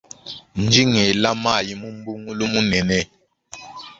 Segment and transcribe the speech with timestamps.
[0.63, 2.99] Ndi ngela mayi mu mbungulu munene.